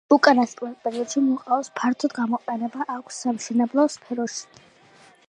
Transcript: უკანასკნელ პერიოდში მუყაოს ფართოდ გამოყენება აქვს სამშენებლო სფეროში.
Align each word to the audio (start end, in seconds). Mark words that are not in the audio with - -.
უკანასკნელ 0.15 0.71
პერიოდში 0.85 1.21
მუყაოს 1.25 1.69
ფართოდ 1.81 2.15
გამოყენება 2.21 2.87
აქვს 2.97 3.21
სამშენებლო 3.27 3.87
სფეროში. 3.97 4.65